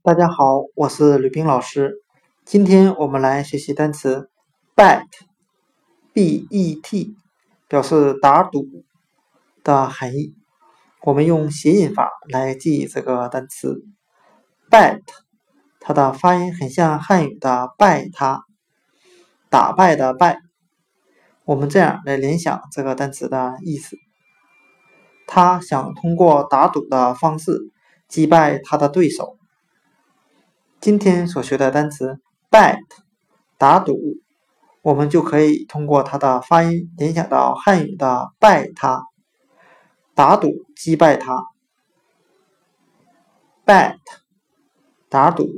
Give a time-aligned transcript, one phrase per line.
[0.00, 2.00] 大家好，我是吕冰老师。
[2.44, 4.30] 今天我们来学习单词
[4.76, 5.16] bet，b-e-t，
[7.66, 8.64] 表示打赌
[9.64, 10.36] 的含义。
[11.02, 13.82] 我们用谐音法来记这个单词
[14.70, 15.02] bet，
[15.80, 18.44] 它的发音很像汉语的败他，
[19.50, 20.38] 打败的败。
[21.44, 23.96] 我们这样来联想这个单词的意思：
[25.26, 27.72] 他想通过打赌的方式
[28.06, 29.37] 击败他的对手。
[30.80, 32.78] 今天所学的单词 bet
[33.58, 33.98] 打赌，
[34.80, 39.02] 我们就可以通过它的发音联想到汉语的败他，
[40.14, 41.42] 打赌击败他。
[43.66, 43.98] bet
[45.08, 45.48] 打赌。